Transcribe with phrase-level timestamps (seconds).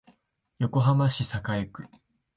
[0.57, 1.83] 横浜市栄区